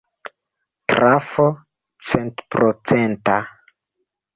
Trafo 0.93 1.47
centprocenta. 2.09 3.41